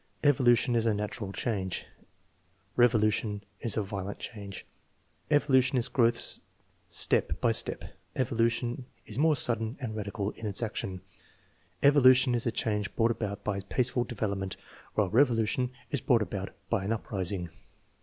"Evolution 0.23 0.75
is 0.75 0.87
a 0.87 0.95
natural 0.95 1.31
change; 1.31 1.85
revolution 2.75 3.43
is 3.59 3.77
a 3.77 3.83
violent 3.83 4.17
change." 4.17 4.65
"Evolution 5.29 5.77
is 5.77 5.89
growth 5.89 6.39
step 6.87 7.39
by 7.39 7.51
step; 7.51 7.83
revolution 8.17 8.87
is 9.05 9.19
more 9.19 9.35
sudden 9.35 9.77
and 9.79 9.95
radical 9.95 10.31
in 10.31 10.47
its 10.47 10.63
action." 10.63 11.01
"Evo 11.83 12.01
lution 12.01 12.33
is 12.35 12.47
a 12.47 12.51
change 12.51 12.95
brought 12.95 13.11
about 13.11 13.43
by 13.43 13.59
peaceful 13.59 14.03
development, 14.03 14.57
while 14.95 15.11
revolution 15.11 15.69
is 15.91 16.01
brought 16.01 16.23
about 16.23 16.49
by 16.67 16.83
an 16.83 16.91
uprising." 16.91 17.49